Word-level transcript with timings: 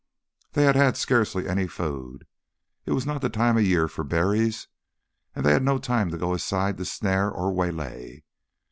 They 0.53 0.63
had 0.63 0.75
had 0.75 0.97
scarcely 0.97 1.47
any 1.47 1.67
food; 1.67 2.25
it 2.87 2.93
was 2.93 3.05
not 3.05 3.21
the 3.21 3.29
time 3.29 3.55
of 3.55 3.63
year 3.63 3.87
for 3.87 4.03
berries, 4.03 4.67
and 5.35 5.45
they 5.45 5.51
had 5.53 5.61
no 5.63 5.77
time 5.77 6.09
to 6.09 6.17
go 6.17 6.33
aside 6.33 6.77
to 6.77 6.85
snare 6.85 7.29
or 7.29 7.53
waylay. 7.53 8.23